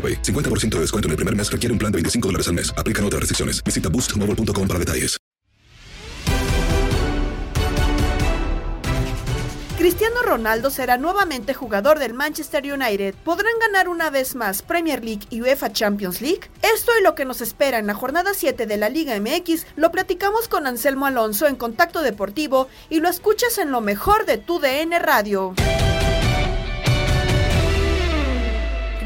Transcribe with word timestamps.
AroPay. 0.00 0.22
50% 0.22 0.76
de 0.76 0.80
descuento 0.80 1.08
en 1.08 1.10
el 1.10 1.16
primer 1.16 1.36
mes 1.36 1.52
requiere 1.52 1.72
un 1.74 1.78
plan 1.78 1.92
de 1.92 1.96
25 1.96 2.28
dólares 2.28 2.48
al 2.48 2.54
mes. 2.54 2.72
Aplican 2.78 3.04
otras 3.04 3.20
restricciones. 3.20 3.62
Visita 3.62 3.90
boostmobile.com 3.90 4.66
para 4.66 4.78
detalles. 4.78 5.20
Cristiano 9.80 10.20
Ronaldo 10.20 10.68
será 10.68 10.98
nuevamente 10.98 11.54
jugador 11.54 11.98
del 11.98 12.12
Manchester 12.12 12.70
United. 12.70 13.14
¿Podrán 13.24 13.54
ganar 13.58 13.88
una 13.88 14.10
vez 14.10 14.34
más 14.34 14.60
Premier 14.60 15.02
League 15.02 15.26
y 15.30 15.40
UEFA 15.40 15.72
Champions 15.72 16.20
League? 16.20 16.50
Esto 16.60 16.92
y 17.00 17.02
lo 17.02 17.14
que 17.14 17.24
nos 17.24 17.40
espera 17.40 17.78
en 17.78 17.86
la 17.86 17.94
jornada 17.94 18.34
7 18.34 18.66
de 18.66 18.76
la 18.76 18.90
Liga 18.90 19.18
MX 19.18 19.66
lo 19.76 19.90
platicamos 19.90 20.48
con 20.48 20.66
Anselmo 20.66 21.06
Alonso 21.06 21.46
en 21.46 21.56
Contacto 21.56 22.02
Deportivo 22.02 22.68
y 22.90 23.00
lo 23.00 23.08
escuchas 23.08 23.56
en 23.56 23.70
lo 23.70 23.80
mejor 23.80 24.26
de 24.26 24.36
tu 24.36 24.60
DN 24.60 24.98
Radio. 24.98 25.54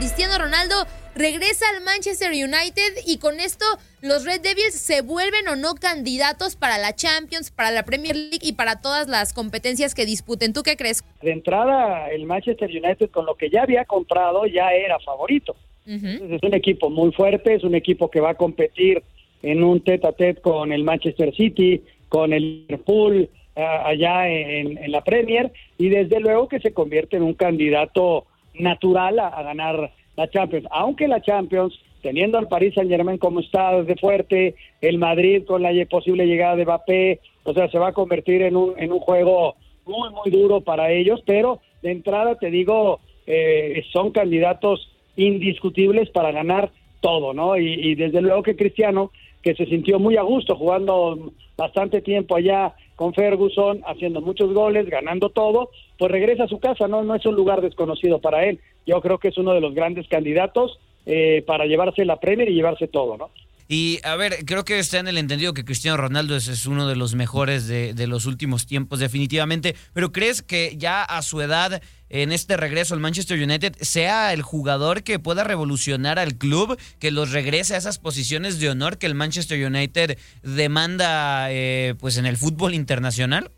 Cristiano 0.04 0.36
Ronaldo 0.36 0.74
regresa 1.14 1.64
al 1.74 1.82
Manchester 1.82 2.30
United 2.30 3.04
y 3.06 3.16
con 3.16 3.40
esto 3.40 3.64
los 4.02 4.26
Red 4.26 4.42
Devils 4.42 4.74
se 4.74 5.00
vuelven 5.00 5.48
o 5.48 5.56
no 5.56 5.76
candidatos 5.76 6.56
para 6.56 6.76
la 6.76 6.94
Champions, 6.94 7.50
para 7.50 7.70
la 7.70 7.84
Premier 7.84 8.14
League 8.14 8.42
y 8.42 8.52
para 8.52 8.82
todas 8.82 9.08
las 9.08 9.32
competencias 9.32 9.94
que 9.94 10.04
disputen. 10.04 10.52
¿Tú 10.52 10.62
qué 10.62 10.76
crees? 10.76 11.02
De 11.22 11.32
entrada, 11.32 12.10
el 12.10 12.26
Manchester 12.26 12.68
United 12.68 13.08
con 13.08 13.24
lo 13.24 13.34
que 13.36 13.48
ya 13.48 13.62
había 13.62 13.86
comprado 13.86 14.44
ya 14.44 14.74
era 14.74 14.98
favorito. 14.98 15.56
Entonces, 15.86 16.32
es 16.32 16.42
un 16.42 16.54
equipo 16.54 16.90
muy 16.90 17.10
fuerte, 17.12 17.54
es 17.54 17.64
un 17.64 17.74
equipo 17.74 18.10
que 18.10 18.20
va 18.20 18.32
a 18.32 18.34
competir 18.34 19.02
en 19.42 19.64
un 19.64 19.80
tete 19.80 20.06
a 20.06 20.12
tete 20.12 20.42
con 20.42 20.70
el 20.70 20.84
Manchester 20.84 21.34
City, 21.34 21.82
con 22.10 22.34
el 22.34 22.66
Liverpool, 22.66 23.30
ah, 23.56 23.84
allá 23.86 24.28
en, 24.28 24.76
en 24.76 24.92
la 24.92 25.02
Premier, 25.02 25.50
y 25.78 25.88
desde 25.88 26.20
luego 26.20 26.46
que 26.46 26.60
se 26.60 26.74
convierte 26.74 27.16
en 27.16 27.22
un 27.22 27.32
candidato 27.32 28.26
natural 28.54 29.18
a, 29.18 29.42
ganar 29.42 29.92
la 30.16 30.28
Champions. 30.28 30.66
Aunque 30.70 31.08
la 31.08 31.20
Champions, 31.20 31.78
teniendo 32.02 32.38
al 32.38 32.48
Paris 32.48 32.74
Saint 32.74 32.90
Germain 32.90 33.18
como 33.18 33.40
está 33.40 33.82
de 33.82 33.96
fuerte, 33.96 34.54
el 34.80 34.98
Madrid 34.98 35.44
con 35.46 35.62
la 35.62 35.70
posible 35.88 36.26
llegada 36.26 36.56
de 36.56 36.64
Mbappé, 36.64 37.20
o 37.44 37.52
sea, 37.52 37.68
se 37.68 37.78
va 37.78 37.88
a 37.88 37.92
convertir 37.92 38.42
en 38.42 38.56
un, 38.56 38.74
en 38.78 38.92
un 38.92 39.00
juego 39.00 39.56
muy, 39.86 40.10
muy 40.10 40.30
duro 40.30 40.60
para 40.60 40.90
ellos, 40.90 41.22
pero 41.26 41.60
de 41.82 41.92
entrada 41.92 42.36
te 42.36 42.50
digo, 42.50 43.00
eh, 43.26 43.84
son 43.92 44.10
candidatos 44.12 44.90
indiscutibles 45.16 46.10
para 46.10 46.32
ganar 46.32 46.70
todo, 47.00 47.34
¿no? 47.34 47.58
Y 47.58 47.94
desde 47.96 48.22
luego 48.22 48.42
que 48.42 48.56
Cristiano, 48.56 49.10
que 49.44 49.54
se 49.54 49.66
sintió 49.66 49.98
muy 49.98 50.16
a 50.16 50.22
gusto 50.22 50.56
jugando 50.56 51.32
bastante 51.54 52.00
tiempo 52.00 52.34
allá 52.34 52.74
con 52.96 53.12
Ferguson, 53.12 53.82
haciendo 53.86 54.22
muchos 54.22 54.54
goles, 54.54 54.88
ganando 54.88 55.28
todo, 55.28 55.68
pues 55.98 56.10
regresa 56.10 56.44
a 56.44 56.48
su 56.48 56.58
casa, 56.58 56.88
¿no? 56.88 57.04
No 57.04 57.14
es 57.14 57.26
un 57.26 57.34
lugar 57.34 57.60
desconocido 57.60 58.20
para 58.20 58.46
él. 58.46 58.58
Yo 58.86 59.02
creo 59.02 59.18
que 59.18 59.28
es 59.28 59.36
uno 59.36 59.52
de 59.52 59.60
los 59.60 59.74
grandes 59.74 60.08
candidatos 60.08 60.80
eh, 61.04 61.44
para 61.46 61.66
llevarse 61.66 62.06
la 62.06 62.20
Premier 62.20 62.48
y 62.48 62.54
llevarse 62.54 62.88
todo, 62.88 63.18
¿no? 63.18 63.30
Y 63.68 63.98
a 64.04 64.16
ver, 64.16 64.44
creo 64.46 64.64
que 64.64 64.78
está 64.78 64.98
en 64.98 65.08
el 65.08 65.18
entendido 65.18 65.52
que 65.52 65.64
Cristiano 65.64 65.96
Ronaldo 65.96 66.36
es, 66.36 66.48
es 66.48 66.66
uno 66.66 66.86
de 66.86 66.96
los 66.96 67.14
mejores 67.14 67.66
de, 67.66 67.92
de, 67.92 68.06
los 68.06 68.26
últimos 68.26 68.66
tiempos, 68.66 68.98
definitivamente. 68.98 69.74
Pero 69.92 70.12
¿crees 70.12 70.42
que 70.42 70.74
ya 70.76 71.02
a 71.02 71.22
su 71.22 71.40
edad, 71.40 71.82
en 72.14 72.30
este 72.30 72.56
regreso 72.56 72.94
al 72.94 73.00
Manchester 73.00 73.42
United, 73.42 73.74
sea 73.80 74.32
el 74.32 74.42
jugador 74.42 75.02
que 75.02 75.18
pueda 75.18 75.42
revolucionar 75.42 76.20
al 76.20 76.38
club, 76.38 76.78
que 77.00 77.10
los 77.10 77.32
regrese 77.32 77.74
a 77.74 77.78
esas 77.78 77.98
posiciones 77.98 78.60
de 78.60 78.70
honor 78.70 78.98
que 78.98 79.06
el 79.06 79.16
Manchester 79.16 79.66
United 79.66 80.16
demanda 80.44 81.50
eh, 81.50 81.94
pues 81.98 82.16
en 82.16 82.26
el 82.26 82.36
fútbol 82.36 82.72
internacional? 82.72 83.50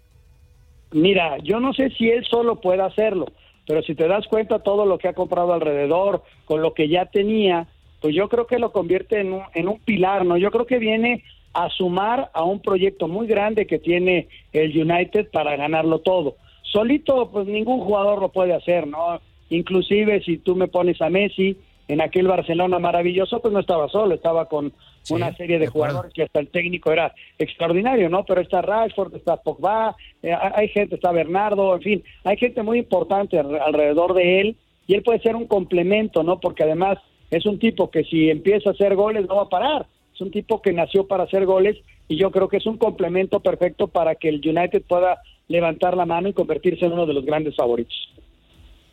Mira, 0.91 1.37
yo 1.43 1.61
no 1.61 1.75
sé 1.75 1.91
si 1.91 2.09
él 2.09 2.25
solo 2.25 2.59
puede 2.62 2.81
hacerlo, 2.81 3.27
pero 3.67 3.83
si 3.83 3.94
te 3.94 4.09
das 4.09 4.27
cuenta 4.27 4.61
todo 4.61 4.87
lo 4.87 4.97
que 4.97 5.09
ha 5.09 5.12
comprado 5.12 5.53
alrededor, 5.53 6.23
con 6.47 6.62
lo 6.62 6.73
que 6.73 6.88
ya 6.88 7.05
tenía, 7.05 7.67
pues 8.00 8.15
yo 8.15 8.31
creo 8.31 8.47
que 8.47 8.59
lo 8.59 8.73
convierte 8.73 9.21
en 9.21 9.34
un, 9.34 9.43
en 9.53 9.69
un 9.69 9.81
pilar, 9.81 10.25
¿no? 10.25 10.38
Yo 10.38 10.50
creo 10.50 10.65
que 10.65 10.78
viene 10.78 11.25
a 11.53 11.69
sumar 11.69 12.31
a 12.33 12.43
un 12.43 12.61
proyecto 12.61 13.06
muy 13.06 13.27
grande 13.27 13.67
que 13.67 13.78
tiene 13.78 14.28
el 14.55 14.71
United 14.78 15.31
para 15.31 15.56
ganarlo 15.56 15.99
todo. 15.99 16.37
Solito, 16.76 17.31
pues 17.31 17.47
ningún 17.47 17.81
jugador 17.81 18.20
lo 18.20 18.28
puede 18.28 18.53
hacer, 18.53 18.87
¿no? 18.87 19.19
Inclusive 19.48 20.22
si 20.22 20.37
tú 20.37 20.54
me 20.54 20.69
pones 20.69 21.00
a 21.00 21.09
Messi 21.09 21.56
en 21.88 22.03
aquel 22.03 22.26
Barcelona 22.26 22.78
maravilloso, 22.78 23.41
pues 23.41 23.54
no 23.54 23.60
estaba 23.60 23.88
solo, 23.88 24.14
estaba 24.14 24.44
con 24.44 24.75
sí, 25.00 25.14
una 25.14 25.34
serie 25.37 25.59
de, 25.59 25.64
de 25.64 25.70
jugadores 25.70 26.12
que 26.12 26.25
hasta 26.25 26.38
el 26.38 26.48
técnico 26.48 26.93
era 26.93 27.14
extraordinario, 27.38 28.11
¿no? 28.11 28.26
Pero 28.26 28.43
está 28.43 28.61
Rashford, 28.61 29.14
está 29.14 29.38
Pogba, 29.38 29.96
eh, 30.23 30.34
hay 30.34 30.69
gente, 30.69 30.96
está 30.96 31.12
Bernardo, 31.12 31.76
en 31.76 31.81
fin, 31.81 32.05
hay 32.25 32.37
gente 32.37 32.62
muy 32.62 32.81
importante 32.81 33.38
alrededor 33.38 34.12
de 34.12 34.40
él 34.43 34.56
y 34.87 34.96
él 34.96 35.02
puede 35.02 35.20
ser 35.20 35.34
un 35.34 35.46
complemento, 35.46 36.25
¿no? 36.25 36.40
Porque 36.40 36.64
además 36.64 36.99
es 37.31 37.46
un 37.46 37.58
tipo 37.58 37.90
que 37.90 38.05
si 38.05 38.28
empieza 38.28 38.69
a 38.69 38.73
hacer 38.75 38.96
goles 38.96 39.26
no 39.26 39.37
va 39.37 39.43
a 39.44 39.49
parar. 39.49 39.87
Es 40.12 40.20
un 40.20 40.31
tipo 40.31 40.61
que 40.61 40.75
nació 40.75 41.06
para 41.06 41.25
hacer 41.25 41.46
goles 41.46 41.78
y 42.06 42.17
yo 42.17 42.31
creo 42.31 42.49
que 42.49 42.58
es 42.58 42.67
un 42.67 42.76
complemento 42.76 43.40
perfecto 43.40 43.88
para 43.88 44.14
que 44.14 44.28
el 44.28 44.46
United 44.46 44.82
pueda 44.87 45.23
levantar 45.48 45.96
la 45.96 46.06
mano 46.06 46.28
y 46.28 46.32
convertirse 46.32 46.84
en 46.84 46.93
uno 46.93 47.06
de 47.06 47.14
los 47.14 47.25
grandes 47.25 47.54
favoritos. 47.56 47.94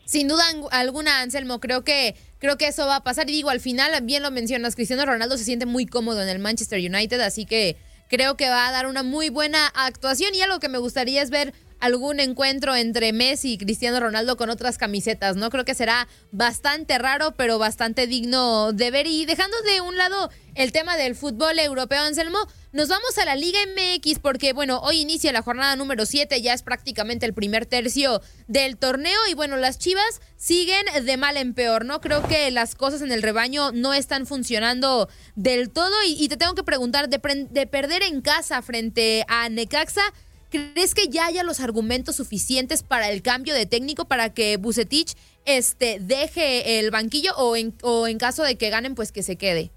Sin 0.06 0.28
duda 0.28 0.44
alguna, 0.72 1.22
Anselmo, 1.22 1.60
creo 1.60 1.84
que 1.84 2.16
creo 2.40 2.58
que 2.58 2.68
eso 2.68 2.86
va 2.86 2.98
a 2.98 3.04
pasar. 3.04 3.30
Y 3.30 3.34
digo, 3.34 3.50
al 3.50 3.62
final, 3.62 3.92
bien 4.04 4.22
lo 4.22 4.32
mencionas, 4.32 4.76
Cristiano 4.76 5.06
Ronaldo 5.06 5.38
se 5.38 5.46
siente 5.46 5.66
muy 5.66 5.86
cómodo 5.86 6.22
en 6.22 6.30
el 6.30 6.40
Manchester 6.40 6.80
United, 6.80 7.22
así 7.22 7.46
que 7.46 7.78
creo 8.10 8.36
que 8.36 8.50
va 8.50 8.68
a 8.68 8.72
dar 8.72 8.86
una 8.88 9.02
muy 9.02 9.30
buena 9.30 9.68
actuación. 9.68 10.36
Y 10.36 10.42
algo 10.42 10.60
que 10.60 10.68
me 10.70 10.78
gustaría 10.78 11.22
es 11.22 11.30
ver 11.30 11.54
algún 11.84 12.22
encuentro 12.22 12.78
entre 12.78 13.12
Messi 13.12 13.52
y 13.52 13.58
Cristiano 13.58 14.00
Ronaldo 14.00 14.38
con 14.38 14.50
otras 14.50 14.78
camisetas, 14.78 15.36
¿no? 15.36 15.50
Creo 15.50 15.66
que 15.66 15.76
será 15.76 16.08
bastante 16.32 16.98
raro, 16.98 17.34
pero 17.36 17.60
bastante 17.60 18.08
digno 18.08 18.72
de 18.72 18.90
ver. 18.90 19.06
Y 19.06 19.26
dejando 19.26 19.58
de 19.64 19.82
un 19.82 19.98
lado 19.98 20.32
el 20.56 20.72
tema 20.72 20.96
del 20.96 21.14
fútbol 21.14 21.60
europeo, 21.60 22.02
Anselmo, 22.02 22.40
nos 22.72 22.88
vamos 22.88 23.18
a 23.18 23.26
la 23.26 23.36
Liga 23.36 23.60
MX 23.68 24.20
porque, 24.20 24.54
bueno, 24.54 24.80
hoy 24.80 25.02
inicia 25.02 25.34
la 25.34 25.42
jornada 25.42 25.76
número 25.76 26.06
7, 26.06 26.42
ya 26.42 26.54
es 26.54 26.64
prácticamente 26.64 27.26
el 27.26 27.34
primer 27.34 27.66
tercio 27.66 28.22
del 28.48 28.78
torneo 28.78 29.20
y, 29.30 29.34
bueno, 29.34 29.58
las 29.58 29.78
Chivas 29.78 30.22
siguen 30.38 30.86
de 31.04 31.18
mal 31.18 31.36
en 31.36 31.54
peor, 31.54 31.84
¿no? 31.84 32.00
Creo 32.00 32.26
que 32.26 32.50
las 32.52 32.76
cosas 32.76 33.02
en 33.02 33.12
el 33.12 33.22
rebaño 33.22 33.74
no 33.74 33.94
están 33.94 34.26
funcionando 34.26 35.10
del 35.36 35.70
todo 35.70 35.94
y, 36.08 36.30
te 36.30 36.38
tengo 36.38 36.56
que 36.56 36.64
preguntar, 36.64 37.10
de, 37.10 37.20
de 37.50 37.68
perder 37.68 38.04
en 38.04 38.22
casa 38.22 38.62
frente 38.62 39.26
a 39.28 39.50
Necaxa, 39.50 40.14
¿crees 40.54 40.94
que 40.94 41.08
ya 41.10 41.26
haya 41.26 41.44
los 41.44 41.60
argumentos 41.60 42.16
suficientes 42.16 42.84
para 42.84 43.10
el 43.10 43.24
cambio 43.24 43.56
de 43.56 43.66
técnico 43.66 44.06
para 44.06 44.34
que 44.34 44.58
Bucetich 44.58 45.16
este, 45.46 45.98
deje 46.00 46.80
el 46.80 46.92
banquillo 46.92 47.32
o 47.38 47.56
en, 47.56 47.74
o 47.82 48.08
en 48.08 48.20
caso 48.20 48.44
de 48.44 48.56
que 48.56 48.70
ganen, 48.70 48.94
pues 48.94 49.12
que 49.12 49.24
se 49.24 49.36
quede? 49.36 49.72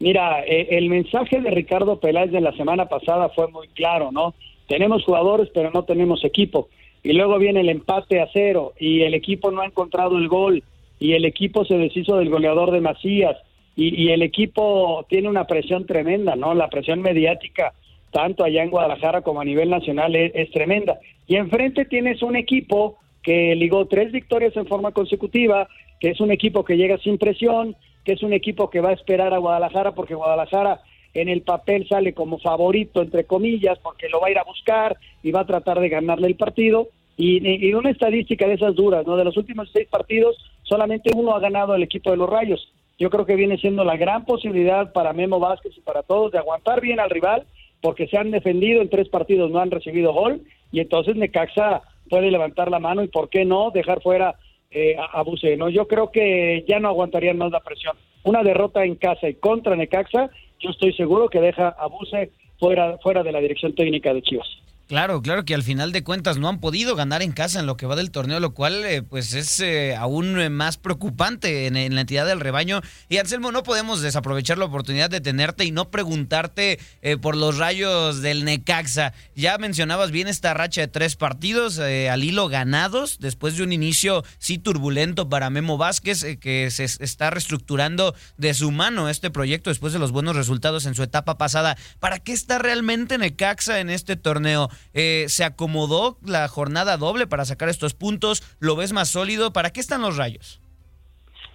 Mira, 0.00 0.44
eh, 0.44 0.68
el 0.72 0.88
mensaje 0.88 1.40
de 1.40 1.50
Ricardo 1.50 2.00
Peláez 2.00 2.32
de 2.32 2.40
la 2.40 2.52
semana 2.52 2.86
pasada 2.86 3.28
fue 3.30 3.48
muy 3.48 3.68
claro, 3.68 4.10
¿no? 4.12 4.34
Tenemos 4.66 5.04
jugadores, 5.04 5.48
pero 5.54 5.70
no 5.70 5.84
tenemos 5.84 6.24
equipo. 6.24 6.68
Y 7.02 7.12
luego 7.12 7.38
viene 7.38 7.60
el 7.60 7.68
empate 7.68 8.20
a 8.20 8.28
cero 8.32 8.74
y 8.78 9.02
el 9.02 9.14
equipo 9.14 9.50
no 9.50 9.62
ha 9.62 9.66
encontrado 9.66 10.18
el 10.18 10.28
gol 10.28 10.62
y 10.98 11.12
el 11.12 11.24
equipo 11.24 11.64
se 11.64 11.78
deshizo 11.78 12.16
del 12.16 12.30
goleador 12.30 12.72
de 12.72 12.80
Macías 12.80 13.36
y, 13.76 14.08
el 14.08 14.22
equipo 14.22 15.06
tiene 15.08 15.28
una 15.28 15.46
presión 15.46 15.86
tremenda, 15.86 16.34
¿no? 16.34 16.52
La 16.52 16.68
presión 16.68 17.00
mediática, 17.00 17.74
tanto 18.10 18.44
allá 18.44 18.62
en 18.62 18.70
Guadalajara 18.70 19.22
como 19.22 19.40
a 19.40 19.44
nivel 19.44 19.70
nacional, 19.70 20.14
es, 20.16 20.50
tremenda. 20.50 20.98
Y 21.26 21.36
enfrente 21.36 21.84
tienes 21.84 22.22
un 22.22 22.36
equipo 22.36 22.96
que 23.22 23.54
ligó 23.54 23.86
tres 23.86 24.12
victorias 24.12 24.56
en 24.56 24.66
forma 24.66 24.92
consecutiva, 24.92 25.68
que 26.00 26.10
es 26.10 26.20
un 26.20 26.30
equipo 26.30 26.64
que 26.64 26.76
llega 26.76 26.98
sin 26.98 27.18
presión, 27.18 27.76
que 28.04 28.12
es 28.12 28.22
un 28.22 28.32
equipo 28.32 28.70
que 28.70 28.80
va 28.80 28.90
a 28.90 28.94
esperar 28.94 29.34
a 29.34 29.38
Guadalajara 29.38 29.92
porque 29.92 30.14
Guadalajara 30.14 30.80
en 31.14 31.28
el 31.28 31.42
papel 31.42 31.86
sale 31.88 32.14
como 32.14 32.38
favorito, 32.38 33.02
entre 33.02 33.24
comillas, 33.24 33.78
porque 33.80 34.08
lo 34.08 34.20
va 34.20 34.28
a 34.28 34.30
ir 34.30 34.38
a 34.38 34.44
buscar 34.44 34.96
y 35.22 35.32
va 35.32 35.40
a 35.40 35.46
tratar 35.46 35.80
de 35.80 35.88
ganarle 35.88 36.28
el 36.28 36.36
partido. 36.36 36.88
Y, 37.16 37.72
una 37.74 37.90
estadística 37.90 38.46
de 38.46 38.54
esas 38.54 38.76
duras, 38.76 39.04
¿no? 39.04 39.16
De 39.16 39.24
los 39.24 39.36
últimos 39.36 39.68
seis 39.72 39.88
partidos, 39.88 40.36
solamente 40.62 41.10
uno 41.14 41.34
ha 41.34 41.40
ganado 41.40 41.74
el 41.74 41.82
equipo 41.82 42.12
de 42.12 42.16
los 42.16 42.30
Rayos. 42.30 42.72
Yo 42.96 43.10
creo 43.10 43.26
que 43.26 43.34
viene 43.34 43.58
siendo 43.58 43.84
la 43.84 43.96
gran 43.96 44.24
posibilidad 44.24 44.92
para 44.92 45.12
Memo 45.12 45.40
Vázquez 45.40 45.76
y 45.76 45.80
para 45.80 46.04
todos 46.04 46.30
de 46.30 46.38
aguantar 46.38 46.80
bien 46.80 47.00
al 47.00 47.10
rival, 47.10 47.44
porque 47.80 48.08
se 48.08 48.16
han 48.16 48.30
defendido 48.30 48.82
en 48.82 48.90
tres 48.90 49.08
partidos, 49.08 49.50
no 49.50 49.60
han 49.60 49.70
recibido 49.70 50.12
gol, 50.12 50.42
y 50.72 50.80
entonces 50.80 51.16
Necaxa 51.16 51.82
puede 52.08 52.30
levantar 52.30 52.70
la 52.70 52.78
mano 52.78 53.02
y, 53.02 53.08
¿por 53.08 53.28
qué 53.28 53.44
no?, 53.44 53.70
dejar 53.70 54.02
fuera 54.02 54.36
eh, 54.70 54.96
a, 54.98 55.24
¿no? 55.56 55.68
Yo 55.68 55.88
creo 55.88 56.10
que 56.10 56.64
ya 56.68 56.78
no 56.80 56.88
aguantarían 56.88 57.38
más 57.38 57.50
la 57.50 57.60
presión. 57.60 57.96
Una 58.24 58.42
derrota 58.42 58.84
en 58.84 58.96
casa 58.96 59.28
y 59.28 59.34
contra 59.34 59.76
Necaxa, 59.76 60.30
yo 60.60 60.70
estoy 60.70 60.92
seguro 60.92 61.28
que 61.28 61.40
deja 61.40 61.68
a 61.68 61.86
Buse 61.86 62.32
fuera, 62.58 62.98
fuera 62.98 63.22
de 63.22 63.32
la 63.32 63.40
dirección 63.40 63.74
técnica 63.74 64.12
de 64.12 64.22
Chivas. 64.22 64.48
Claro, 64.88 65.20
claro 65.20 65.44
que 65.44 65.54
al 65.54 65.62
final 65.62 65.92
de 65.92 66.02
cuentas 66.02 66.38
no 66.38 66.48
han 66.48 66.60
podido 66.60 66.96
ganar 66.96 67.20
en 67.20 67.32
casa 67.32 67.60
en 67.60 67.66
lo 67.66 67.76
que 67.76 67.84
va 67.84 67.94
del 67.94 68.10
torneo, 68.10 68.40
lo 68.40 68.54
cual 68.54 68.86
eh, 68.86 69.02
pues 69.02 69.34
es 69.34 69.60
eh, 69.60 69.94
aún 69.94 70.40
eh, 70.40 70.48
más 70.48 70.78
preocupante 70.78 71.66
en, 71.66 71.94
la 71.94 72.00
entidad 72.00 72.26
del 72.26 72.40
rebaño. 72.40 72.80
Y 73.10 73.18
Anselmo, 73.18 73.52
no 73.52 73.64
podemos 73.64 74.00
desaprovechar 74.00 74.56
la 74.56 74.64
oportunidad 74.64 75.10
de 75.10 75.20
tenerte 75.20 75.66
y 75.66 75.72
no 75.72 75.90
preguntarte 75.90 76.78
por 77.20 77.36
los 77.36 77.58
rayos 77.58 78.22
del 78.22 78.46
Necaxa. 78.46 79.12
Ya 79.36 79.58
mencionabas 79.58 80.10
bien 80.10 80.26
esta 80.26 80.54
racha 80.54 80.80
de 80.80 80.88
tres 80.88 81.16
partidos 81.16 81.78
al 81.78 82.24
hilo 82.24 82.48
ganados, 82.48 83.18
después 83.20 83.58
de 83.58 83.64
un 83.64 83.72
inicio 83.72 84.24
sí 84.38 84.56
turbulento 84.56 85.28
para 85.28 85.50
Memo 85.50 85.76
Vázquez, 85.76 86.24
que 86.40 86.70
se 86.70 86.84
está 86.84 87.28
reestructurando 87.28 88.14
de 88.38 88.54
su 88.54 88.70
mano 88.70 89.10
este 89.10 89.30
proyecto 89.30 89.68
después 89.68 89.92
de 89.92 89.98
los 89.98 90.12
buenos 90.12 90.34
resultados 90.34 90.86
en 90.86 90.94
su 90.94 91.02
etapa 91.02 91.36
pasada. 91.36 91.76
¿Para 92.00 92.20
qué 92.20 92.32
está 92.32 92.58
realmente 92.58 93.18
Necaxa 93.18 93.80
en 93.80 93.90
este 93.90 94.16
torneo? 94.16 94.70
Eh, 94.94 95.26
¿Se 95.28 95.44
acomodó 95.44 96.18
la 96.24 96.48
jornada 96.48 96.96
doble 96.96 97.26
para 97.26 97.44
sacar 97.44 97.68
estos 97.68 97.94
puntos? 97.94 98.42
¿Lo 98.60 98.76
ves 98.76 98.92
más 98.92 99.08
sólido? 99.08 99.52
¿Para 99.52 99.70
qué 99.70 99.80
están 99.80 100.02
los 100.02 100.16
rayos? 100.16 100.60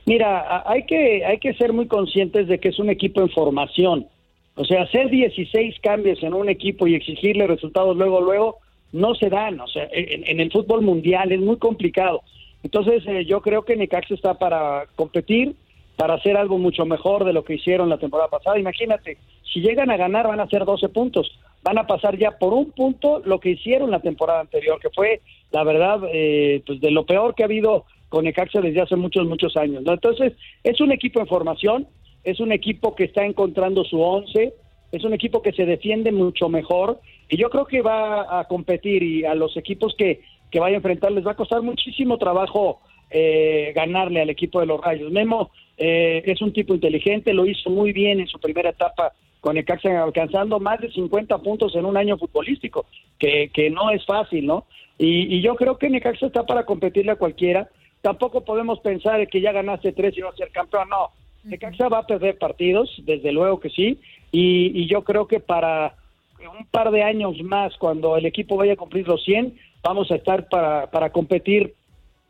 Mira, 0.05 0.63
hay 0.65 0.85
que, 0.85 1.25
hay 1.25 1.39
que 1.39 1.53
ser 1.53 1.71
muy 1.71 1.87
conscientes 1.87 2.47
de 2.47 2.59
que 2.59 2.69
es 2.69 2.79
un 2.79 2.89
equipo 2.89 3.21
en 3.21 3.29
formación. 3.29 4.07
O 4.55 4.65
sea, 4.65 4.83
hacer 4.83 5.09
16 5.09 5.79
cambios 5.81 6.21
en 6.21 6.33
un 6.33 6.49
equipo 6.49 6.87
y 6.87 6.95
exigirle 6.95 7.47
resultados 7.47 7.95
luego, 7.95 8.21
luego, 8.21 8.57
no 8.91 9.15
se 9.15 9.29
dan. 9.29 9.59
O 9.59 9.67
sea, 9.67 9.87
en, 9.91 10.39
el 10.39 10.51
fútbol 10.51 10.81
mundial 10.81 11.31
es 11.31 11.39
muy 11.39 11.57
complicado. 11.57 12.21
Entonces, 12.63 13.03
eh, 13.07 13.25
yo 13.25 13.41
creo 13.41 13.63
que 13.63 13.75
Necaxa 13.75 14.13
está 14.13 14.35
para 14.35 14.85
competir, 14.95 15.55
para 15.95 16.15
hacer 16.15 16.37
algo 16.37 16.57
mucho 16.57 16.85
mejor 16.85 17.23
de 17.23 17.33
lo 17.33 17.43
que 17.43 17.55
hicieron 17.55 17.89
la 17.89 17.97
temporada 17.97 18.29
pasada. 18.29 18.59
Imagínate, 18.59 19.17
si 19.51 19.61
llegan 19.61 19.89
a 19.89 19.97
ganar 19.97 20.27
van 20.27 20.39
a 20.39 20.43
hacer 20.43 20.65
12 20.65 20.89
puntos 20.89 21.31
van 21.63 21.77
a 21.77 21.88
pasar 21.88 22.18
ya 22.18 22.31
por 22.31 22.54
un 22.54 22.71
punto 22.71 23.21
lo 23.25 23.39
que 23.39 23.51
hicieron 23.51 23.89
la 23.89 24.01
temporada 24.01 24.42
anterior, 24.42 24.80
que 24.81 24.89
fue, 24.89 25.21
la 25.51 25.63
verdad, 25.63 26.01
eh, 26.12 26.62
pues 26.65 26.81
de 26.81 26.92
lo 26.92 27.06
peor 27.06 27.36
que 27.36 27.44
ha 27.44 27.45
habido 27.45 27.86
con 28.10 28.25
Necaxa 28.25 28.62
desde 28.62 28.81
hace 28.81 28.95
muchos, 28.95 29.25
muchos 29.25 29.56
años. 29.57 29.81
¿no? 29.83 29.94
Entonces, 29.94 30.33
es 30.63 30.80
un 30.81 30.92
equipo 30.92 31.19
en 31.19 31.27
formación, 31.27 31.88
es 32.24 32.39
un 32.39 32.51
equipo 32.51 32.95
que 32.95 33.06
está 33.06 33.25
encontrando 33.25 33.83
su 33.86 34.01
once, 34.01 34.54
es 34.92 35.04
un 35.04 35.13
equipo 35.13 35.42
que 35.42 35.54
se 35.54 35.65
defiende 35.65 36.12
mucho 36.12 36.50
mejor 36.50 37.00
y 37.27 37.38
yo 37.38 37.50
creo 37.50 37.65
que 37.65 37.81
va 37.81 38.39
a 38.39 38.44
competir 38.45 39.01
y 39.01 39.25
a 39.25 39.33
los 39.33 39.57
equipos 39.57 39.95
que, 39.98 40.21
que 40.51 40.60
vaya 40.60 40.75
a 40.75 40.77
enfrentar 40.77 41.12
les 41.12 41.25
va 41.25 41.31
a 41.31 41.36
costar 41.36 41.63
muchísimo 41.63 42.19
trabajo 42.19 42.81
eh, 43.10 43.74
ganarle 43.75 44.21
al 44.21 44.30
equipo 44.30 44.60
de 44.60 44.68
los 44.68 44.80
Rayos. 44.80 45.12
Memo 45.12 45.50
eh, 45.77 46.21
es 46.25 46.42
un 46.42 46.54
tipo 46.54 46.75
inteligente, 46.75 47.33
lo 47.33 47.48
hizo 47.48 47.71
muy 47.71 47.92
bien 47.94 48.19
en 48.19 48.27
su 48.27 48.39
primera 48.39 48.69
etapa 48.69 49.13
con 49.43 49.55
Necaxa 49.55 50.01
alcanzando 50.01 50.57
más 50.57 50.79
de 50.79 50.89
50 50.89 51.37
puntos 51.39 51.75
en 51.75 51.83
un 51.83 51.97
año 51.97 52.17
futbolístico, 52.17 52.85
que, 53.19 53.51
que 53.53 53.69
no 53.69 53.91
es 53.91 54.05
fácil, 54.05 54.45
¿no? 54.45 54.67
Y, 54.97 55.41
yo 55.41 55.55
creo 55.55 55.77
que 55.77 55.89
Necaxa 55.89 56.27
está 56.27 56.45
para 56.45 56.65
competirle 56.65 57.11
a 57.11 57.17
cualquiera. 57.17 57.67
Tampoco 58.01 58.45
podemos 58.45 58.79
pensar 58.79 59.27
que 59.27 59.41
ya 59.41 59.51
ganaste 59.51 59.91
tres 59.91 60.17
y 60.17 60.21
a 60.21 60.31
ser 60.37 60.49
campeón, 60.51 60.87
no. 60.87 61.09
Necaxa 61.43 61.89
va 61.89 61.97
a 61.99 62.07
perder 62.07 62.37
partidos, 62.37 62.89
desde 63.03 63.33
luego 63.33 63.59
que 63.59 63.69
sí, 63.69 63.99
y, 64.31 64.81
y 64.81 64.87
yo 64.87 65.03
creo 65.03 65.27
que 65.27 65.41
para 65.41 65.95
un 66.39 66.65
par 66.67 66.91
de 66.91 67.03
años 67.03 67.35
más, 67.43 67.75
cuando 67.77 68.15
el 68.15 68.25
equipo 68.25 68.55
vaya 68.55 68.73
a 68.73 68.77
cumplir 68.77 69.05
los 69.09 69.25
100, 69.25 69.59
vamos 69.83 70.09
a 70.09 70.15
estar 70.15 70.47
para, 70.47 70.89
para 70.89 71.11
competir 71.11 71.73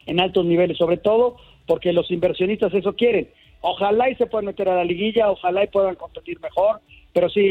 en 0.07 0.19
altos 0.19 0.45
niveles, 0.45 0.79
sobre 0.79 0.97
todo 0.97 1.37
porque 1.67 1.93
los 1.93 2.09
inversionistas 2.09 2.73
eso 2.73 2.95
quieren. 2.95 3.29
Ojalá 3.61 4.09
y 4.09 4.15
se 4.15 4.25
puedan 4.25 4.47
meter 4.47 4.67
a 4.67 4.75
la 4.75 4.83
liguilla, 4.83 5.29
ojalá 5.29 5.63
y 5.63 5.67
puedan 5.67 5.95
competir 5.95 6.39
mejor, 6.41 6.81
pero 7.13 7.29
sí, 7.29 7.41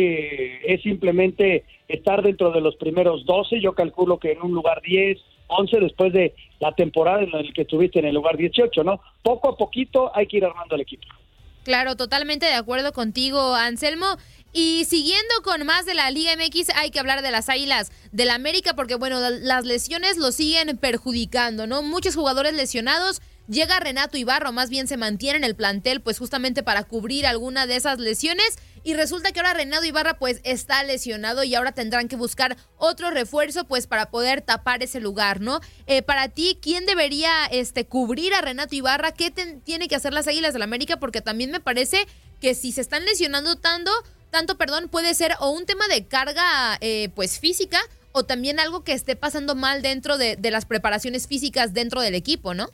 es 0.65 0.83
simplemente 0.83 1.65
estar 1.89 2.23
dentro 2.23 2.51
de 2.51 2.61
los 2.61 2.77
primeros 2.77 3.25
12, 3.25 3.61
yo 3.61 3.75
calculo 3.75 4.19
que 4.19 4.33
en 4.33 4.43
un 4.43 4.53
lugar 4.53 4.83
10, 4.83 5.19
11 5.47 5.81
después 5.81 6.13
de 6.13 6.35
la 6.61 6.73
temporada 6.73 7.23
en 7.23 7.31
la 7.31 7.43
que 7.55 7.63
estuviste 7.63 7.99
en 7.99 8.07
el 8.07 8.15
lugar 8.15 8.37
18, 8.37 8.83
¿no? 8.85 9.01
Poco 9.23 9.51
a 9.51 9.57
poquito 9.57 10.11
hay 10.15 10.27
que 10.27 10.39
ir 10.39 10.45
armando 10.45 10.75
el 10.75 10.81
equipo. 10.81 11.07
Claro, 11.65 11.95
totalmente 11.95 12.47
de 12.47 12.55
acuerdo 12.55 12.93
contigo, 12.93 13.55
Anselmo. 13.55 14.07
Y 14.53 14.85
siguiendo 14.85 15.33
con 15.45 15.65
más 15.65 15.87
de 15.87 15.95
la 15.95 16.11
Liga 16.11 16.33
MX, 16.37 16.71
hay 16.77 16.91
que 16.91 16.99
hablar 16.99 17.23
de 17.23 17.31
las 17.31 17.49
Águilas 17.49 17.91
del 18.11 18.27
la 18.27 18.35
América 18.35 18.75
porque, 18.75 18.97
bueno, 18.97 19.19
las 19.21 19.65
lesiones 19.65 20.19
lo 20.19 20.33
siguen 20.33 20.77
perjudicando, 20.77 21.67
¿no? 21.67 21.83
Muchos 21.83 22.17
jugadores 22.17 22.53
lesionados 22.55 23.23
Llega 23.49 23.81
Renato 23.81 24.17
Ibarro, 24.17 24.53
más 24.53 24.71
bien 24.71 24.87
se 24.87 24.97
mantiene 24.97 25.39
en 25.39 25.45
el 25.45 25.57
plantel, 25.57 26.01
pues 26.01 26.19
justamente 26.19 26.63
para 26.63 26.85
cubrir 26.85 27.27
alguna 27.27 27.67
de 27.67 27.77
esas 27.77 27.99
lesiones. 27.99 28.57
Y 28.85 28.95
resulta 28.95 29.33
que 29.33 29.41
ahora 29.41 29.55
Renato 29.55 29.85
Ibarra 29.85 30.19
pues 30.19 30.41
está 30.45 30.83
lesionado 30.83 31.45
y 31.45 31.55
ahora 31.55 31.73
tendrán 31.73 32.09
que 32.09 32.17
buscar 32.17 32.57
otro 32.77 33.11
refuerzo 33.11 33.65
pues 33.65 33.87
para 33.87 34.11
poder 34.11 34.43
tapar 34.43 34.83
ese 34.83 35.01
lugar, 35.01 35.41
¿no? 35.41 35.61
Eh, 35.87 36.03
para 36.03 36.29
ti, 36.29 36.59
¿quién 36.61 36.85
debería 36.87 37.47
este, 37.47 37.87
cubrir 37.87 38.35
a 38.35 38.41
Renato 38.41 38.75
Ibarra? 38.75 39.13
¿Qué 39.13 39.31
tiene 39.31 39.89
que 39.89 39.97
hacer 39.97 40.13
las 40.13 40.27
Águilas 40.27 40.53
del 40.53 40.61
la 40.61 40.65
América? 40.65 40.99
Porque 40.99 41.21
también 41.21 41.51
me 41.51 41.61
parece 41.61 42.07
que 42.41 42.55
si 42.55 42.73
se 42.73 42.81
están 42.81 43.05
lesionando 43.05 43.57
tanto, 43.57 43.93
tanto, 44.31 44.59
perdón, 44.59 44.89
puede 44.89 45.15
ser 45.15 45.35
o 45.39 45.51
un 45.51 45.65
tema 45.65 45.87
de 45.89 46.07
carga 46.07 46.77
eh, 46.81 47.11
pues 47.15 47.39
física 47.39 47.81
o 48.11 48.25
también 48.25 48.59
algo 48.59 48.83
que 48.83 48.93
esté 48.93 49.15
pasando 49.15 49.55
mal 49.55 49.81
dentro 49.81 50.19
de, 50.19 50.37
de 50.37 50.51
las 50.51 50.67
preparaciones 50.67 51.29
físicas 51.29 51.73
dentro 51.73 52.01
del 52.01 52.15
equipo, 52.15 52.53
¿no? 52.53 52.69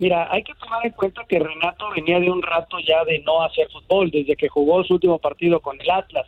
Mira, 0.00 0.32
hay 0.32 0.42
que 0.42 0.54
tomar 0.54 0.84
en 0.86 0.92
cuenta 0.92 1.26
que 1.28 1.38
Renato 1.38 1.90
venía 1.94 2.18
de 2.18 2.30
un 2.30 2.40
rato 2.40 2.78
ya 2.78 3.04
de 3.04 3.18
no 3.20 3.42
hacer 3.42 3.68
fútbol, 3.70 4.10
desde 4.10 4.34
que 4.34 4.48
jugó 4.48 4.82
su 4.82 4.94
último 4.94 5.18
partido 5.18 5.60
con 5.60 5.78
el 5.78 5.90
Atlas. 5.90 6.26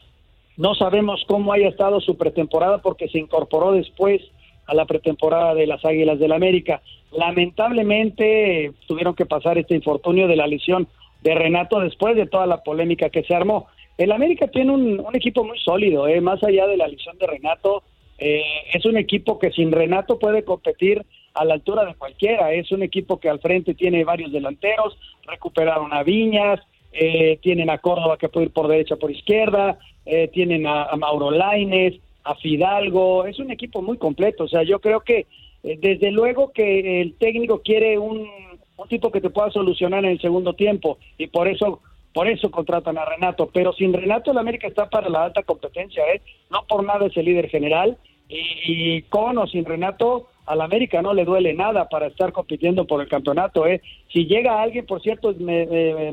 No 0.58 0.74
sabemos 0.74 1.24
cómo 1.26 1.54
haya 1.54 1.68
estado 1.68 1.98
su 2.02 2.18
pretemporada 2.18 2.78
porque 2.82 3.08
se 3.08 3.18
incorporó 3.18 3.72
después 3.72 4.20
a 4.66 4.74
la 4.74 4.84
pretemporada 4.84 5.54
de 5.54 5.66
las 5.66 5.82
Águilas 5.86 6.18
del 6.18 6.32
América. 6.32 6.82
Lamentablemente 7.12 8.72
tuvieron 8.86 9.14
que 9.14 9.24
pasar 9.24 9.56
este 9.56 9.74
infortunio 9.74 10.28
de 10.28 10.36
la 10.36 10.46
lesión 10.46 10.86
de 11.22 11.34
Renato 11.34 11.80
después 11.80 12.14
de 12.14 12.26
toda 12.26 12.46
la 12.46 12.62
polémica 12.62 13.08
que 13.08 13.22
se 13.22 13.34
armó. 13.34 13.68
El 13.96 14.12
América 14.12 14.48
tiene 14.48 14.72
un, 14.72 15.02
equipo 15.14 15.44
muy 15.44 15.58
sólido, 15.58 16.06
¿eh? 16.08 16.20
más 16.20 16.44
allá 16.44 16.66
de 16.66 16.76
la 16.76 16.88
lesión 16.88 17.16
de 17.16 17.26
Renato, 17.26 17.82
Eh, 18.18 18.44
es 18.72 18.84
un 18.86 18.96
equipo 18.96 19.38
que 19.40 19.50
sin 19.50 19.72
Renato 19.72 20.16
puede 20.18 20.44
competir 20.44 21.04
a 21.34 21.44
la 21.44 21.54
altura 21.54 21.84
de 21.84 21.94
cualquiera. 21.94 22.52
Es 22.52 22.70
un 22.72 22.82
equipo 22.82 23.18
que 23.18 23.28
al 23.28 23.40
frente 23.40 23.74
tiene 23.74 24.04
varios 24.04 24.32
delanteros, 24.32 24.98
recuperaron 25.26 25.92
a 25.92 26.02
Viñas, 26.02 26.60
eh, 26.92 27.38
tienen 27.42 27.70
a 27.70 27.78
Córdoba 27.78 28.18
que 28.18 28.28
puede 28.28 28.46
ir 28.46 28.52
por 28.52 28.68
derecha, 28.68 28.96
por 28.96 29.10
izquierda, 29.10 29.78
eh, 30.04 30.28
tienen 30.28 30.66
a, 30.66 30.94
Mauro 30.96 31.30
Laines, 31.30 31.94
a 32.24 32.34
Fidalgo. 32.34 33.24
Es 33.26 33.38
un 33.38 33.50
equipo 33.50 33.82
muy 33.82 33.98
completo. 33.98 34.44
O 34.44 34.48
sea, 34.48 34.62
yo 34.62 34.80
creo 34.80 35.00
que 35.00 35.26
desde 35.62 36.10
luego 36.10 36.50
que 36.52 37.00
el 37.00 37.14
técnico 37.14 37.62
quiere 37.62 37.96
un, 37.96 38.28
un 38.76 38.88
tipo 38.88 39.12
que 39.12 39.20
te 39.20 39.30
pueda 39.30 39.50
solucionar 39.50 40.04
en 40.04 40.10
el 40.10 40.20
segundo 40.20 40.54
tiempo 40.54 40.98
y 41.18 41.28
por 41.28 41.46
eso 41.46 41.80
por 42.12 42.28
eso 42.28 42.50
contratan 42.50 42.98
a 42.98 43.04
Renato, 43.04 43.48
pero 43.52 43.72
sin 43.72 43.92
Renato 43.92 44.30
el 44.30 44.38
América 44.38 44.66
está 44.66 44.90
para 44.90 45.08
la 45.08 45.24
alta 45.24 45.42
competencia, 45.42 46.04
¿eh? 46.12 46.20
No 46.50 46.64
por 46.68 46.84
nada 46.84 47.06
es 47.06 47.16
el 47.16 47.24
líder 47.24 47.48
general 47.48 47.96
y, 48.28 49.02
con 49.02 49.38
o 49.38 49.46
sin 49.46 49.64
Renato 49.64 50.28
al 50.46 50.60
América 50.60 51.02
no 51.02 51.14
le 51.14 51.24
duele 51.24 51.54
nada 51.54 51.88
para 51.88 52.06
estar 52.06 52.32
compitiendo 52.32 52.86
por 52.86 53.00
el 53.00 53.08
campeonato, 53.08 53.66
¿eh? 53.66 53.80
Si 54.12 54.26
llega 54.26 54.60
alguien, 54.60 54.86
por 54.86 55.00
cierto, 55.00 55.34
me, 55.38 55.62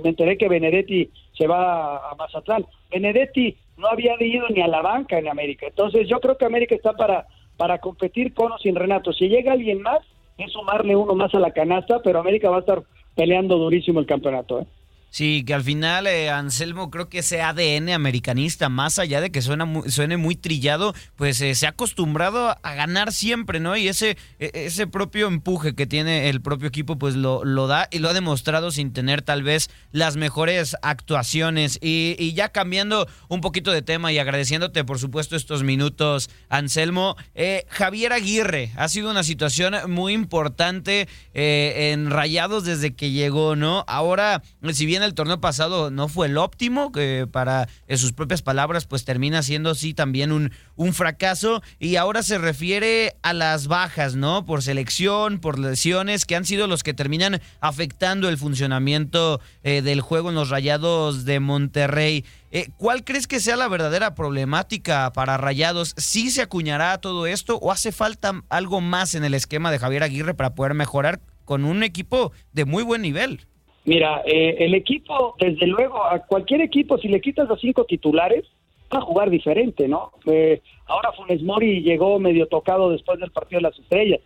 enteré 0.03 0.37
que 0.37 0.47
Benedetti 0.47 1.09
se 1.37 1.47
va 1.47 1.97
a, 1.97 2.15
Mazatlán. 2.15 2.65
Benedetti 2.91 3.57
no 3.77 3.87
había 3.87 4.21
ido 4.21 4.47
ni 4.49 4.61
a 4.61 4.67
la 4.67 4.81
banca 4.81 5.17
en 5.17 5.27
América, 5.29 5.67
entonces 5.67 6.07
yo 6.07 6.19
creo 6.19 6.37
que 6.37 6.45
América 6.45 6.75
está 6.75 6.93
para 6.93 7.25
para 7.59 7.79
competir 7.79 8.33
con 8.33 8.53
o 8.53 8.57
sin 8.57 8.73
Renato. 8.73 9.11
Si 9.11 9.27
llega 9.27 9.51
alguien 9.51 9.81
más, 9.81 9.99
es 10.37 10.49
sumarle 10.53 10.95
uno 10.95 11.13
más 11.13 11.35
a 11.35 11.39
la 11.39 11.51
canasta, 11.51 12.01
pero 12.01 12.19
América 12.19 12.49
va 12.49 12.55
a 12.55 12.61
estar 12.61 12.83
peleando 13.15 13.57
durísimo 13.57 13.99
el 13.99 14.05
campeonato, 14.05 14.61
¿eh? 14.61 14.65
Sí, 15.11 15.43
que 15.45 15.55
al 15.55 15.63
final 15.63 16.05
eh, 16.05 16.29
Anselmo 16.29 16.91
creo 16.91 17.09
que 17.09 17.19
ese 17.19 17.41
ADN 17.41 17.89
americanista, 17.89 18.69
más 18.69 18.99
allá 18.99 19.21
de 19.21 19.31
que 19.31 19.41
suena 19.41 19.67
suene 19.87 20.17
muy 20.17 20.35
trillado, 20.35 20.93
pues 21.15 21.41
eh, 21.41 21.55
se 21.55 21.65
ha 21.65 21.69
acostumbrado 21.69 22.55
a 22.61 22.73
ganar 22.75 23.11
siempre, 23.11 23.59
¿no? 23.59 23.75
Y 23.75 23.87
ese, 23.87 24.17
e, 24.37 24.51
ese 24.53 24.85
propio 24.85 25.27
empuje 25.27 25.73
que 25.73 25.87
tiene 25.87 26.29
el 26.29 26.41
propio 26.41 26.67
equipo, 26.67 26.97
pues 26.97 27.15
lo, 27.15 27.43
lo 27.43 27.65
da 27.65 27.87
y 27.89 27.99
lo 27.99 28.09
ha 28.09 28.13
demostrado 28.13 28.69
sin 28.69 28.93
tener 28.93 29.23
tal 29.23 29.41
vez 29.41 29.69
las 29.91 30.15
mejores 30.15 30.75
actuaciones. 30.83 31.79
Y, 31.81 32.33
ya 32.39 32.49
cambiando 32.49 33.07
un 33.27 33.41
poquito 33.41 33.71
de 33.71 33.81
tema 33.81 34.13
y 34.13 34.19
agradeciéndote, 34.19 34.83
por 34.83 34.99
supuesto, 34.99 35.35
estos 35.35 35.63
minutos, 35.63 36.29
Anselmo, 36.47 37.15
eh, 37.33 37.65
Javier 37.69 38.13
Aguirre 38.13 38.71
ha 38.77 38.87
sido 38.87 39.09
una 39.09 39.23
situación 39.23 39.75
muy 39.87 40.13
importante 40.13 41.07
en 41.33 42.11
Rayados 42.11 42.65
desde 42.65 42.93
que 42.93 43.11
llegó, 43.11 43.55
¿no? 43.55 43.83
Ahora, 43.87 44.43
si 44.71 44.85
bien 44.85 44.98
el 45.03 45.13
torneo 45.13 45.39
pasado 45.41 45.91
no 45.91 46.07
fue 46.07 46.27
el 46.27 46.37
óptimo, 46.37 46.91
que 46.91 47.27
para 47.31 47.67
en 47.87 47.97
sus 47.97 48.13
propias 48.13 48.41
palabras 48.41 48.85
pues 48.85 49.05
termina 49.05 49.43
siendo 49.43 49.75
sí 49.75 49.93
también 49.93 50.31
un, 50.31 50.51
un 50.75 50.93
fracaso 50.93 51.61
y 51.79 51.95
ahora 51.95 52.23
se 52.23 52.37
refiere 52.37 53.15
a 53.21 53.33
las 53.33 53.67
bajas, 53.67 54.15
¿no? 54.15 54.45
Por 54.45 54.63
selección, 54.63 55.39
por 55.39 55.59
lesiones, 55.59 56.25
que 56.25 56.35
han 56.35 56.45
sido 56.45 56.67
los 56.67 56.83
que 56.83 56.93
terminan 56.93 57.41
afectando 57.59 58.29
el 58.29 58.37
funcionamiento 58.37 59.41
eh, 59.63 59.81
del 59.81 60.01
juego 60.01 60.29
en 60.29 60.35
los 60.35 60.49
Rayados 60.49 61.25
de 61.25 61.39
Monterrey. 61.39 62.25
Eh, 62.51 62.69
¿Cuál 62.77 63.03
crees 63.03 63.27
que 63.27 63.39
sea 63.39 63.55
la 63.55 63.67
verdadera 63.67 64.15
problemática 64.15 65.13
para 65.13 65.37
Rayados? 65.37 65.93
¿Sí 65.97 66.31
se 66.31 66.41
acuñará 66.41 66.97
todo 66.99 67.27
esto 67.27 67.57
o 67.57 67.71
hace 67.71 67.91
falta 67.91 68.43
algo 68.49 68.81
más 68.81 69.15
en 69.15 69.23
el 69.23 69.33
esquema 69.33 69.71
de 69.71 69.79
Javier 69.79 70.03
Aguirre 70.03 70.33
para 70.33 70.55
poder 70.55 70.73
mejorar 70.73 71.19
con 71.45 71.65
un 71.65 71.83
equipo 71.83 72.31
de 72.53 72.65
muy 72.65 72.83
buen 72.83 73.01
nivel? 73.01 73.45
Mira, 73.89 74.21
eh, 74.23 74.55
el 74.59 74.75
equipo, 74.75 75.33
desde 75.39 75.65
luego, 75.65 76.05
a 76.05 76.19
cualquier 76.19 76.61
equipo, 76.61 76.99
si 76.99 77.07
le 77.07 77.19
quitas 77.21 77.49
a 77.49 77.57
cinco 77.57 77.85
titulares, 77.85 78.45
va 78.93 78.99
a 78.99 79.01
jugar 79.01 79.31
diferente, 79.31 79.87
¿no? 79.87 80.11
Eh, 80.27 80.61
ahora 80.85 81.11
Funes 81.13 81.41
Mori 81.41 81.81
llegó 81.81 82.19
medio 82.19 82.45
tocado 82.45 82.91
después 82.91 83.19
del 83.19 83.31
partido 83.31 83.57
de 83.57 83.63
las 83.63 83.79
estrellas. 83.79 84.19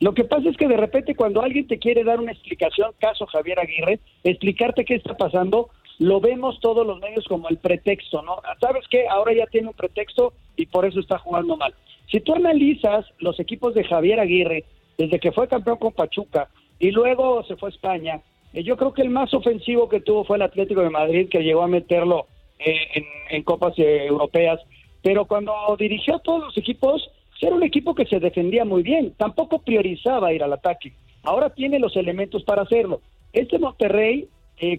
Lo 0.00 0.14
que 0.14 0.24
pasa 0.24 0.48
es 0.48 0.56
que 0.56 0.66
de 0.66 0.78
repente 0.78 1.14
cuando 1.14 1.42
alguien 1.42 1.66
te 1.66 1.78
quiere 1.78 2.04
dar 2.04 2.20
una 2.20 2.32
explicación, 2.32 2.92
caso 2.98 3.26
Javier 3.26 3.60
Aguirre, 3.60 4.00
explicarte 4.24 4.86
qué 4.86 4.94
está 4.94 5.14
pasando, 5.14 5.68
lo 5.98 6.18
vemos 6.18 6.58
todos 6.60 6.86
los 6.86 6.98
medios 6.98 7.26
como 7.26 7.50
el 7.50 7.58
pretexto, 7.58 8.22
¿no? 8.22 8.36
¿Sabes 8.62 8.86
qué? 8.88 9.06
Ahora 9.08 9.34
ya 9.34 9.44
tiene 9.44 9.68
un 9.68 9.74
pretexto 9.74 10.32
y 10.56 10.64
por 10.64 10.86
eso 10.86 11.00
está 11.00 11.18
jugando 11.18 11.58
mal. 11.58 11.74
Si 12.10 12.20
tú 12.20 12.34
analizas 12.34 13.04
los 13.18 13.38
equipos 13.38 13.74
de 13.74 13.84
Javier 13.84 14.20
Aguirre, 14.20 14.64
desde 14.96 15.20
que 15.20 15.32
fue 15.32 15.48
campeón 15.48 15.76
con 15.76 15.92
Pachuca 15.92 16.48
y 16.78 16.92
luego 16.92 17.44
se 17.44 17.56
fue 17.56 17.68
a 17.68 17.72
España, 17.72 18.22
yo 18.52 18.76
creo 18.76 18.92
que 18.92 19.02
el 19.02 19.10
más 19.10 19.32
ofensivo 19.32 19.88
que 19.88 20.00
tuvo 20.00 20.24
fue 20.24 20.36
el 20.36 20.42
Atlético 20.42 20.82
de 20.82 20.90
Madrid, 20.90 21.28
que 21.30 21.42
llegó 21.42 21.62
a 21.62 21.68
meterlo 21.68 22.26
eh, 22.58 23.04
en, 23.30 23.42
copas 23.42 23.78
eh, 23.78 24.06
europeas. 24.06 24.60
Pero 25.02 25.24
cuando 25.24 25.52
dirigió 25.78 26.16
a 26.16 26.18
todos 26.20 26.40
los 26.44 26.58
equipos, 26.58 27.10
era 27.40 27.56
un 27.56 27.62
equipo 27.62 27.94
que 27.94 28.06
se 28.06 28.20
defendía 28.20 28.64
muy 28.64 28.82
bien. 28.82 29.14
Tampoco 29.16 29.60
priorizaba 29.60 30.32
ir 30.32 30.42
al 30.42 30.52
ataque. 30.52 30.92
Ahora 31.22 31.50
tiene 31.50 31.78
los 31.78 31.96
elementos 31.96 32.44
para 32.44 32.62
hacerlo. 32.62 33.00
Este 33.32 33.58
Monterrey, 33.58 34.28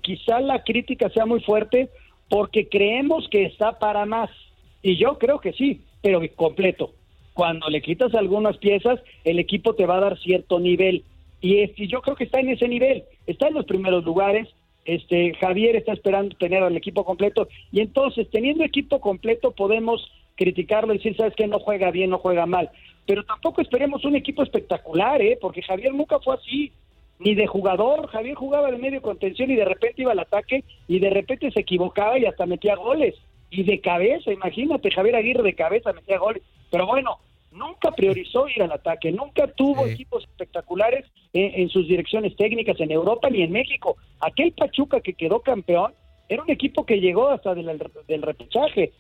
quizá 0.02 0.40
la 0.40 0.64
crítica 0.64 1.10
sea 1.10 1.26
muy 1.26 1.42
fuerte 1.42 1.90
porque 2.30 2.70
creemos 2.70 3.28
que 3.30 3.46
está 3.46 3.80
para 3.80 4.06
más. 4.06 4.30
Y 4.82 4.98
yo 4.98 5.18
creo 5.18 5.40
que 5.40 5.54
sí, 5.54 5.82
pero 6.02 6.22
completo. 6.36 6.92
Cuando 7.34 7.68
le 7.70 7.82
quitas 7.82 8.14
algunas 8.14 8.58
piezas, 8.58 9.00
el 9.24 9.40
equipo 9.40 9.74
te 9.74 9.86
va 9.86 9.98
a 9.98 10.02
dar 10.02 10.20
cierto 10.20 10.60
nivel 10.60 11.04
y 11.44 11.60
este, 11.60 11.88
yo 11.88 12.02
creo 12.02 12.16
que 12.16 12.24
está 12.24 12.40
en 12.40 12.50
ese 12.50 12.70
nivel, 12.70 13.04
está 13.28 13.50
en 13.50 13.56
los 13.56 13.66
primeros 13.66 14.06
lugares. 14.06 14.48
Este 14.86 15.34
Javier 15.36 15.76
está 15.76 15.92
esperando 15.92 16.36
tener 16.38 16.64
al 16.64 16.78
equipo 16.78 17.04
completo 17.04 17.50
y 17.70 17.82
entonces 17.82 18.30
teniendo 18.32 18.64
equipo 18.64 19.02
completo 19.02 19.52
podemos 19.52 20.10
criticarlo 20.36 20.94
y 20.94 20.98
decir, 20.98 21.18
sabes 21.18 21.36
que 21.36 21.46
no 21.48 21.60
juega 21.60 21.92
bien, 21.92 22.12
no 22.12 22.18
juega 22.18 22.46
mal, 22.46 22.70
pero 23.06 23.26
tampoco 23.26 23.62
esperemos 23.62 24.06
un 24.06 24.16
equipo 24.16 24.42
espectacular, 24.42 25.22
¿eh? 25.22 25.38
porque 25.40 25.62
Javier 25.62 25.94
nunca 25.94 26.18
fue 26.20 26.36
así, 26.36 26.72
ni 27.20 27.36
de 27.36 27.46
jugador, 27.46 28.08
Javier 28.08 28.36
jugaba 28.36 28.72
de 28.72 28.78
medio 28.78 29.02
contención 29.02 29.52
y 29.52 29.56
de 29.56 29.66
repente 29.66 30.02
iba 30.02 30.14
al 30.14 30.20
ataque 30.20 30.64
y 30.88 31.00
de 31.00 31.10
repente 31.10 31.52
se 31.52 31.60
equivocaba 31.60 32.18
y 32.18 32.26
hasta 32.26 32.46
metía 32.46 32.76
goles, 32.76 33.16
y 33.52 33.64
de 33.64 33.82
cabeza, 33.82 34.32
imagínate, 34.32 34.92
Javier 34.92 35.18
Aguirre 35.18 35.44
de 35.44 35.56
cabeza 35.56 35.94
metía 35.94 36.18
goles, 36.18 36.42
pero 36.72 36.88
bueno, 36.88 37.20
nunca 37.54 37.92
priorizó 37.92 38.48
ir 38.48 38.64
al 38.64 38.72
ataque, 38.72 39.12
nunca 39.12 39.48
tuvo 39.48 39.86
equipos 39.86 40.24
espectaculares 40.24 41.06
en, 41.34 41.70
sus 41.70 41.88
direcciones 41.88 42.36
técnicas 42.36 42.80
en 42.80 42.92
Europa 42.92 43.30
ni 43.30 43.42
en 43.42 43.52
México. 43.52 43.98
Aquel 44.20 44.52
Pachuca 44.54 45.02
que 45.02 45.14
quedó 45.14 45.42
campeón 45.42 45.94
era 46.30 46.44
un 46.44 46.50
equipo 46.50 46.86
que 46.86 47.00
llegó 47.00 47.30
hasta 47.30 47.54
del, 47.54 47.80
del 48.08 48.22
repechaje, 48.22 48.92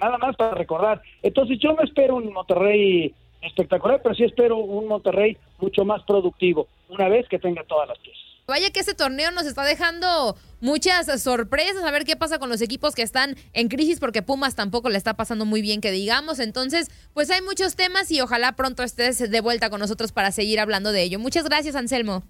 nada 0.00 0.18
más 0.18 0.36
para 0.36 0.54
recordar. 0.54 1.02
Entonces 1.22 1.58
yo 1.58 1.72
no 1.72 1.82
espero 1.82 2.16
un 2.16 2.32
Monterrey 2.32 3.14
espectacular, 3.42 4.00
pero 4.02 4.14
sí 4.14 4.24
espero 4.24 4.58
un 4.58 4.86
Monterrey 4.86 5.36
mucho 5.58 5.84
más 5.84 6.02
productivo, 6.04 6.68
una 6.88 7.08
vez 7.08 7.28
que 7.28 7.38
tenga 7.38 7.64
todas 7.64 7.88
las 7.88 7.98
piezas. 7.98 8.29
Vaya 8.50 8.70
que 8.70 8.80
este 8.80 8.94
torneo 8.94 9.30
nos 9.30 9.46
está 9.46 9.62
dejando 9.62 10.34
muchas 10.60 11.22
sorpresas, 11.22 11.84
a 11.84 11.90
ver 11.92 12.04
qué 12.04 12.16
pasa 12.16 12.40
con 12.40 12.48
los 12.48 12.60
equipos 12.60 12.96
que 12.96 13.02
están 13.02 13.36
en 13.52 13.68
crisis, 13.68 14.00
porque 14.00 14.22
Pumas 14.22 14.56
tampoco 14.56 14.88
le 14.88 14.98
está 14.98 15.14
pasando 15.14 15.44
muy 15.44 15.62
bien, 15.62 15.80
que 15.80 15.92
digamos. 15.92 16.40
Entonces, 16.40 16.90
pues 17.14 17.30
hay 17.30 17.42
muchos 17.42 17.76
temas 17.76 18.10
y 18.10 18.20
ojalá 18.20 18.56
pronto 18.56 18.82
estés 18.82 19.30
de 19.30 19.40
vuelta 19.40 19.70
con 19.70 19.78
nosotros 19.78 20.10
para 20.10 20.32
seguir 20.32 20.58
hablando 20.58 20.90
de 20.90 21.04
ello. 21.04 21.20
Muchas 21.20 21.44
gracias, 21.44 21.76
Anselmo. 21.76 22.24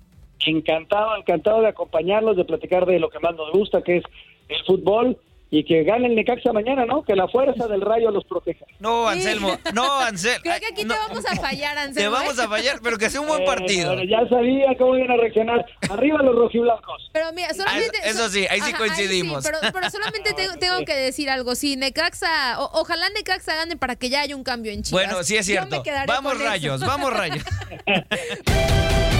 Encantado, 0.45 1.17
encantado 1.17 1.63
de 1.63 1.69
acompañarlos, 1.69 2.37
de 2.37 2.45
platicar 2.45 2.85
de 2.85 2.99
lo 2.99 3.09
que 3.09 3.19
más 3.19 3.35
nos 3.35 3.51
gusta, 3.53 3.81
que 3.81 3.97
es 3.97 4.05
el 4.51 4.63
fútbol 4.67 5.19
y 5.51 5.65
que 5.65 5.83
gane 5.83 6.07
el 6.07 6.15
Necaxa 6.15 6.53
mañana, 6.53 6.87
¿no? 6.87 7.03
Que 7.03 7.17
la 7.17 7.27
fuerza 7.27 7.67
del 7.67 7.81
rayo 7.81 8.11
los 8.11 8.25
proteja. 8.25 8.65
No, 8.79 9.09
Anselmo, 9.09 9.59
no, 9.75 10.01
Anselmo. 10.01 10.43
Creo 10.43 10.61
que 10.61 10.67
aquí 10.67 10.83
te 10.83 10.95
vamos 10.95 11.27
a 11.27 11.35
fallar, 11.37 11.77
Anselmo. 11.77 12.17
Te 12.17 12.23
vamos 12.23 12.39
a 12.39 12.49
fallar, 12.49 12.81
pero 12.83 12.99
que 12.99 13.11
sea 13.11 13.21
un 13.21 13.27
buen 13.27 13.45
partido. 13.45 14.01
ya 14.05 14.29
sabía 14.29 14.77
cómo 14.79 14.97
iban 14.97 15.11
a 15.11 15.17
reaccionar. 15.17 15.67
Arriba 15.91 16.23
los 16.23 16.37
rojiblancos. 16.37 17.11
Pero 17.13 17.33
mira, 17.33 17.53
solamente... 17.53 17.99
Ah, 18.03 18.09
eso, 18.09 18.29
sí, 18.29 18.47
ahí 18.49 18.61
sí 18.61 18.73
coincidimos. 18.75 19.45
pero, 19.45 19.91
solamente 19.91 20.35
tengo, 20.61 20.85
que 20.85 20.95
decir 20.95 21.29
algo. 21.29 21.55
Sí, 21.57 21.77
Necaxa, 21.77 22.61
ojalá 22.61 23.09
Necaxa 23.11 23.57
gane 23.57 23.77
para 23.77 23.97
que 23.97 24.09
ya 24.09 24.21
haya 24.21 24.37
un 24.37 24.45
cambio 24.45 24.73
en 24.73 24.83
Chile. 24.83 25.03
Bueno, 25.03 25.23
sí 25.25 25.37
es 25.37 25.47
cierto. 25.47 25.83
Vamos 26.07 26.41
rayos, 26.41 26.81
vamos 26.81 27.13
rayos. 27.13 27.45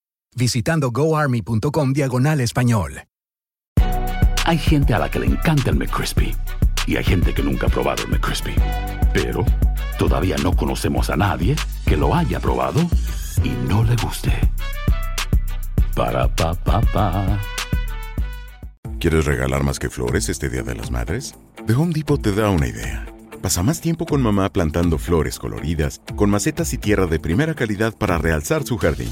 visitando 0.35 0.91
goarmy.com 0.91 1.93
diagonal 1.93 2.41
español. 2.41 3.03
Hay 4.45 4.57
gente 4.57 4.93
a 4.93 4.99
la 4.99 5.09
que 5.09 5.19
le 5.19 5.27
encanta 5.27 5.69
el 5.69 5.75
McCrispy 5.77 6.35
y 6.87 6.97
hay 6.97 7.03
gente 7.03 7.33
que 7.33 7.43
nunca 7.43 7.67
ha 7.67 7.69
probado 7.69 8.03
el 8.03 8.09
McCrispy. 8.09 8.55
Pero 9.13 9.45
todavía 9.97 10.35
no 10.37 10.55
conocemos 10.55 11.09
a 11.09 11.15
nadie 11.15 11.55
que 11.85 11.95
lo 11.95 12.15
haya 12.15 12.39
probado 12.39 12.81
y 13.43 13.49
no 13.69 13.83
le 13.83 13.95
guste. 13.97 14.31
Para 15.95 16.27
pa 16.35 16.53
pa 16.53 16.81
pa. 16.81 17.39
¿Quieres 18.99 19.25
regalar 19.25 19.63
más 19.63 19.79
que 19.79 19.89
flores 19.89 20.29
este 20.29 20.49
Día 20.49 20.63
de 20.63 20.75
las 20.75 20.91
Madres? 20.91 21.35
The 21.65 21.73
Home 21.73 21.93
Depot 21.93 22.21
te 22.21 22.31
da 22.33 22.49
una 22.49 22.67
idea. 22.67 23.05
Pasa 23.41 23.63
más 23.63 23.81
tiempo 23.81 24.05
con 24.05 24.21
mamá 24.21 24.51
plantando 24.51 24.97
flores 24.97 25.39
coloridas, 25.39 26.01
con 26.15 26.29
macetas 26.29 26.73
y 26.73 26.77
tierra 26.77 27.07
de 27.07 27.19
primera 27.19 27.55
calidad 27.55 27.95
para 27.97 28.17
realzar 28.17 28.63
su 28.63 28.77
jardín. 28.77 29.11